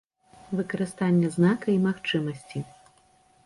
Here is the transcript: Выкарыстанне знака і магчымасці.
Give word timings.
Выкарыстанне 0.59 1.29
знака 1.37 1.67
і 1.77 1.77
магчымасці. 1.87 2.59